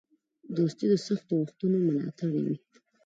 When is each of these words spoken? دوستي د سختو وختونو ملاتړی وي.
دوستي 0.57 0.85
د 0.89 0.93
سختو 1.07 1.33
وختونو 1.37 1.77
ملاتړی 1.87 2.39
وي. 2.45 2.55